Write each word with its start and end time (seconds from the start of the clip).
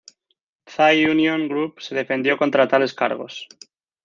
Thai 0.71 0.95
Union 1.11 1.47
Group 1.47 1.79
se 1.79 1.93
defendió 1.93 2.35
contra 2.39 2.67
tales 2.67 2.95
cargos. 2.95 3.47